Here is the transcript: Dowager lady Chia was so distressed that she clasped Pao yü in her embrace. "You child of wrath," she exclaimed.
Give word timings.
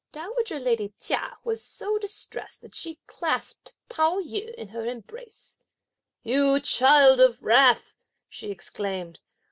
Dowager 0.11 0.57
lady 0.57 0.95
Chia 0.99 1.37
was 1.43 1.63
so 1.63 1.99
distressed 1.99 2.61
that 2.61 2.73
she 2.73 2.99
clasped 3.05 3.75
Pao 3.87 4.19
yü 4.19 4.51
in 4.55 4.69
her 4.69 4.83
embrace. 4.87 5.57
"You 6.23 6.59
child 6.59 7.19
of 7.19 7.39
wrath," 7.43 7.93
she 8.27 8.49
exclaimed. 8.49 9.19